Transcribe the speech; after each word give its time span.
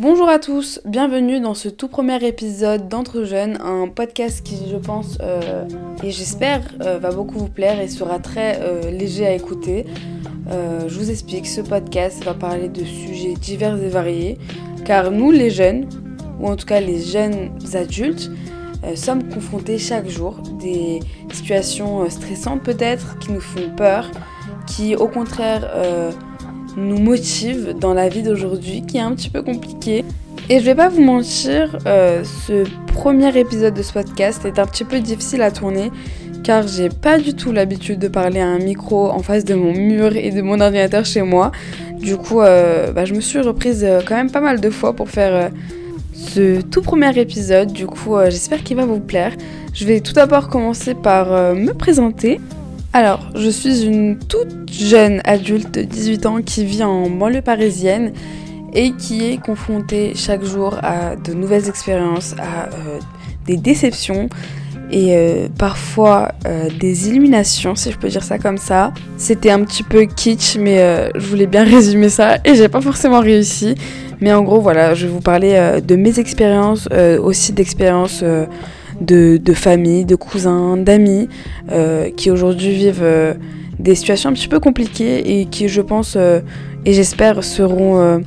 Bonjour 0.00 0.30
à 0.30 0.38
tous, 0.38 0.80
bienvenue 0.86 1.40
dans 1.40 1.52
ce 1.52 1.68
tout 1.68 1.86
premier 1.86 2.26
épisode 2.26 2.88
d'Entre 2.88 3.24
Jeunes, 3.24 3.58
un 3.60 3.86
podcast 3.86 4.42
qui 4.42 4.56
je 4.70 4.78
pense 4.78 5.18
euh, 5.20 5.66
et 6.02 6.10
j'espère 6.10 6.62
euh, 6.80 6.98
va 6.98 7.10
beaucoup 7.10 7.36
vous 7.36 7.50
plaire 7.50 7.78
et 7.78 7.86
sera 7.86 8.18
très 8.18 8.60
euh, 8.62 8.90
léger 8.90 9.26
à 9.26 9.34
écouter. 9.34 9.84
je 10.48 10.98
vous 10.98 11.10
explique, 11.10 11.46
ce 11.46 11.60
podcast 11.60 12.24
va 12.24 12.32
parler 12.32 12.70
de 12.70 12.82
sujets 12.82 13.34
divers 13.34 13.76
et 13.76 13.90
variés 13.90 14.38
car 14.86 15.10
nous 15.10 15.32
les 15.32 15.50
jeunes, 15.50 15.86
ou 16.40 16.48
en 16.48 16.56
tout 16.56 16.64
cas 16.64 16.80
les 16.80 17.02
jeunes 17.02 17.50
adultes, 17.74 18.30
sommes 18.94 19.28
confrontés 19.28 19.76
chaque 19.76 20.08
jour 20.08 20.38
des 20.58 21.00
situations 21.30 22.08
stressantes 22.08 22.62
peut-être, 22.62 23.18
qui 23.18 23.32
nous 23.32 23.42
font 23.42 23.68
peur, 23.76 24.10
qui 24.66 24.96
au 24.96 25.08
contraire 25.08 25.70
nous 26.76 26.98
motive 26.98 27.74
dans 27.78 27.94
la 27.94 28.08
vie 28.08 28.22
d'aujourd'hui 28.22 28.82
qui 28.86 28.96
est 28.96 29.00
un 29.00 29.12
petit 29.12 29.30
peu 29.30 29.42
compliquée. 29.42 30.04
Et 30.48 30.58
je 30.58 30.64
vais 30.64 30.74
pas 30.74 30.88
vous 30.88 31.02
mentir, 31.02 31.78
euh, 31.86 32.24
ce 32.24 32.64
premier 32.92 33.36
épisode 33.38 33.74
de 33.74 33.82
ce 33.82 33.92
podcast 33.92 34.44
est 34.44 34.58
un 34.58 34.66
petit 34.66 34.84
peu 34.84 35.00
difficile 35.00 35.42
à 35.42 35.50
tourner 35.50 35.90
car 36.42 36.66
j'ai 36.66 36.88
pas 36.88 37.18
du 37.18 37.34
tout 37.34 37.52
l'habitude 37.52 37.98
de 37.98 38.08
parler 38.08 38.40
à 38.40 38.46
un 38.46 38.58
micro 38.58 39.10
en 39.10 39.20
face 39.20 39.44
de 39.44 39.54
mon 39.54 39.72
mur 39.72 40.16
et 40.16 40.30
de 40.30 40.42
mon 40.42 40.60
ordinateur 40.60 41.04
chez 41.04 41.22
moi. 41.22 41.52
Du 41.98 42.16
coup, 42.16 42.40
euh, 42.40 42.92
bah, 42.92 43.04
je 43.04 43.14
me 43.14 43.20
suis 43.20 43.40
reprise 43.40 43.84
euh, 43.84 44.00
quand 44.06 44.16
même 44.16 44.30
pas 44.30 44.40
mal 44.40 44.60
de 44.60 44.70
fois 44.70 44.94
pour 44.94 45.10
faire 45.10 45.50
ce 46.14 46.62
tout 46.62 46.82
premier 46.82 47.16
épisode. 47.18 47.72
Du 47.72 47.86
coup, 47.86 48.16
j'espère 48.24 48.64
qu'il 48.64 48.76
va 48.76 48.86
vous 48.86 49.00
plaire. 49.00 49.32
Je 49.74 49.84
vais 49.84 50.00
tout 50.00 50.14
d'abord 50.14 50.48
commencer 50.48 50.94
par 50.94 51.54
me 51.54 51.72
présenter. 51.72 52.40
Alors, 52.92 53.20
je 53.36 53.48
suis 53.48 53.84
une 53.84 54.18
toute 54.18 54.68
jeune 54.68 55.20
adulte 55.24 55.72
de 55.72 55.82
18 55.82 56.26
ans 56.26 56.42
qui 56.42 56.64
vit 56.64 56.82
en 56.82 57.08
banlieue 57.08 57.40
parisienne 57.40 58.12
et 58.72 58.90
qui 58.92 59.30
est 59.30 59.36
confrontée 59.36 60.12
chaque 60.16 60.42
jour 60.42 60.76
à 60.82 61.14
de 61.14 61.32
nouvelles 61.32 61.68
expériences, 61.68 62.34
à 62.38 62.64
euh, 62.66 62.98
des 63.46 63.56
déceptions 63.56 64.28
et 64.90 65.14
euh, 65.14 65.46
parfois 65.56 66.32
euh, 66.48 66.68
des 66.80 67.08
illuminations, 67.08 67.76
si 67.76 67.92
je 67.92 67.96
peux 67.96 68.08
dire 68.08 68.24
ça 68.24 68.38
comme 68.38 68.58
ça. 68.58 68.92
C'était 69.18 69.52
un 69.52 69.62
petit 69.62 69.84
peu 69.84 70.06
kitsch, 70.06 70.56
mais 70.56 71.10
je 71.14 71.26
voulais 71.26 71.46
bien 71.46 71.62
résumer 71.76 72.08
ça 72.08 72.38
et 72.44 72.56
j'ai 72.56 72.68
pas 72.68 72.80
forcément 72.80 73.20
réussi. 73.20 73.76
Mais 74.20 74.32
en 74.32 74.42
gros, 74.42 74.60
voilà, 74.60 74.94
je 74.94 75.06
vais 75.06 75.12
vous 75.12 75.20
parler 75.20 75.80
de 75.80 75.94
mes 75.94 76.18
expériences, 76.18 76.88
aussi 77.22 77.52
d'expériences 77.52 78.24
de, 79.00 79.40
famille, 79.54 80.04
de 80.04 80.14
cousins, 80.14 80.76
d'amis 80.76 81.28
euh, 81.70 82.10
qui 82.10 82.30
aujourd'hui 82.30 82.74
vivent 82.74 83.02
euh, 83.02 83.34
des 83.78 83.94
situations 83.94 84.30
un 84.30 84.32
petit 84.32 84.48
peu 84.48 84.60
compliquées 84.60 85.40
et 85.40 85.46
qui, 85.46 85.68
je 85.68 85.80
pense 85.80 86.14
euh, 86.16 86.40
et 86.84 86.92
j'espère, 86.92 87.44
seront 87.44 88.22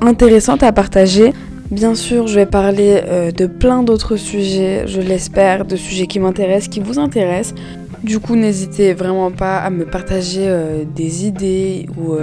intéressantes 0.00 0.62
à 0.62 0.72
partager. 0.72 1.32
Bien 1.70 1.94
sûr, 1.94 2.26
je 2.26 2.36
vais 2.36 2.46
parler 2.46 3.02
de 3.36 3.46
plein 3.46 3.82
d'autres 3.82 4.16
sujets, 4.16 4.84
je 4.86 5.02
l'espère, 5.02 5.66
de 5.66 5.76
sujets 5.76 6.06
qui 6.06 6.18
m'intéressent, 6.18 6.68
qui 6.68 6.80
vous 6.80 6.98
intéressent. 6.98 7.54
Du 8.02 8.18
coup, 8.18 8.34
n'hésitez 8.34 8.94
vraiment 8.94 9.30
pas 9.30 9.58
à 9.58 9.68
me 9.68 9.84
partager 9.84 10.50
des 10.94 11.26
idées 11.26 11.86
ou 11.98 12.14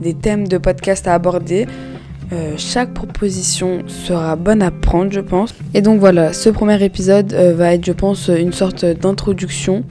des 0.00 0.14
thèmes 0.14 0.48
de 0.48 0.56
podcast 0.56 1.06
à 1.06 1.12
aborder. 1.12 1.66
Euh, 2.32 2.54
chaque 2.56 2.94
proposition 2.94 3.82
sera 3.88 4.36
bonne 4.36 4.62
à 4.62 4.70
prendre, 4.70 5.12
je 5.12 5.20
pense. 5.20 5.54
Et 5.74 5.82
donc 5.82 6.00
voilà, 6.00 6.32
ce 6.32 6.48
premier 6.48 6.82
épisode 6.82 7.34
euh, 7.34 7.52
va 7.52 7.74
être, 7.74 7.84
je 7.84 7.92
pense, 7.92 8.28
une 8.28 8.54
sorte 8.54 8.86
d'introduction 8.86 9.84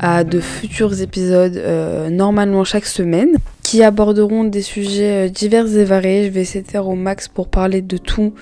à 0.00 0.24
de 0.24 0.40
futurs 0.40 1.00
épisodes, 1.00 1.56
euh, 1.56 2.10
normalement 2.10 2.64
chaque 2.64 2.86
semaine, 2.86 3.36
qui 3.62 3.84
aborderont 3.84 4.42
des 4.44 4.62
sujets 4.62 5.30
divers 5.30 5.76
et 5.76 5.84
variés. 5.84 6.24
Je 6.24 6.30
vais 6.30 6.40
essayer 6.40 6.62
de 6.62 6.68
faire 6.68 6.88
au 6.88 6.96
max 6.96 7.28
pour 7.28 7.48
parler 7.48 7.82
de 7.82 7.98
tout 7.98 8.34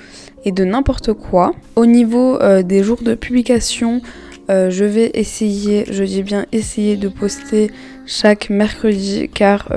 et 0.47 0.53
de 0.53 0.65
n'importe 0.65 1.13
quoi. 1.13 1.55
Au 1.77 1.87
niveau 1.87 2.39
des 2.63 2.83
jours 2.83 3.03
de 3.03 3.15
publication, 3.15 4.03
je 4.49 4.85
vais 4.85 5.11
essayer, 5.15 5.87
je 5.91 6.05
dis 6.05 6.23
bien 6.23 6.45
essayer 6.53 6.97
de 6.97 7.09
poster 7.09 7.71
chaque 8.05 8.51
mercredi 8.51 9.31
car 9.33 9.71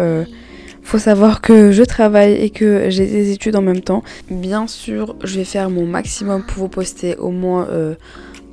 faut 0.87 0.99
savoir 0.99 1.41
que 1.41 1.73
je 1.73 1.83
travaille 1.83 2.35
et 2.35 2.49
que 2.49 2.89
j'ai 2.89 3.07
des 3.07 3.31
études 3.33 3.57
en 3.57 3.61
même 3.61 3.81
temps. 3.81 4.03
Bien 4.31 4.67
sûr, 4.67 5.17
je 5.21 5.35
vais 5.35 5.43
faire 5.43 5.69
mon 5.69 5.85
maximum 5.85 6.43
pour 6.43 6.59
vous 6.59 6.69
poster 6.69 7.17
au 7.17 7.29
moins 7.29 7.67
euh, 7.69 7.95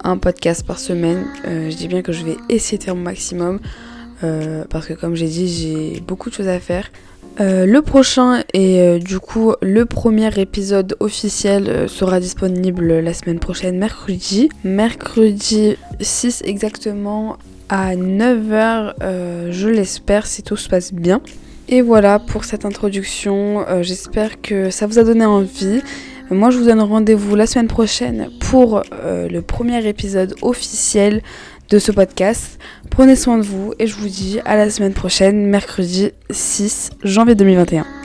un 0.02 0.18
podcast 0.18 0.66
par 0.66 0.80
semaine. 0.80 1.26
Euh, 1.46 1.70
je 1.70 1.76
dis 1.76 1.86
bien 1.86 2.02
que 2.02 2.10
je 2.10 2.24
vais 2.24 2.36
essayer 2.48 2.76
de 2.76 2.82
faire 2.82 2.96
mon 2.96 3.02
maximum 3.02 3.60
euh, 4.24 4.64
parce 4.68 4.86
que 4.86 4.94
comme 4.94 5.14
j'ai 5.14 5.28
dit, 5.28 5.46
j'ai 5.46 6.00
beaucoup 6.00 6.28
de 6.28 6.34
choses 6.34 6.48
à 6.48 6.58
faire. 6.58 6.90
le 7.38 7.80
prochain 7.80 8.42
et 8.52 8.98
du 8.98 9.20
coup 9.20 9.54
le 9.62 9.84
premier 9.84 10.30
épisode 10.36 10.96
officiel 10.98 11.88
sera 11.88 12.18
disponible 12.18 12.98
la 12.98 13.14
semaine 13.14 13.38
prochaine, 13.38 13.78
mercredi. 13.78 14.48
Mercredi 14.64 15.76
6 16.00 16.42
exactement 16.44 17.36
à 17.68 17.94
9h, 17.94 18.94
je 19.52 19.68
l'espère 19.68 20.26
si 20.26 20.42
tout 20.42 20.56
se 20.56 20.68
passe 20.68 20.92
bien. 20.92 21.20
Et 21.68 21.80
voilà 21.80 22.18
pour 22.18 22.44
cette 22.44 22.64
introduction. 22.64 23.66
Euh, 23.68 23.82
j'espère 23.82 24.40
que 24.40 24.70
ça 24.70 24.86
vous 24.86 24.98
a 24.98 25.04
donné 25.04 25.24
envie. 25.24 25.82
Moi, 26.30 26.50
je 26.50 26.58
vous 26.58 26.64
donne 26.64 26.80
rendez-vous 26.80 27.36
la 27.36 27.46
semaine 27.46 27.68
prochaine 27.68 28.30
pour 28.40 28.82
euh, 28.92 29.28
le 29.28 29.42
premier 29.42 29.86
épisode 29.86 30.34
officiel 30.42 31.22
de 31.70 31.78
ce 31.78 31.92
podcast. 31.92 32.58
Prenez 32.90 33.16
soin 33.16 33.38
de 33.38 33.42
vous 33.42 33.74
et 33.78 33.86
je 33.86 33.94
vous 33.94 34.08
dis 34.08 34.40
à 34.44 34.56
la 34.56 34.70
semaine 34.70 34.92
prochaine, 34.92 35.46
mercredi 35.46 36.10
6 36.30 36.90
janvier 37.02 37.34
2021. 37.34 37.86